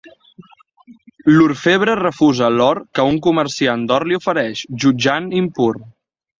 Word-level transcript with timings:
L'orfebre 1.33 1.97
refusa 1.99 2.49
l'or 2.55 2.81
que 2.99 3.07
un 3.11 3.21
Comerciant 3.29 3.87
d'or 3.93 4.09
li 4.13 4.21
ofereix, 4.23 4.67
jutjant 4.87 5.33
impur. 5.45 5.73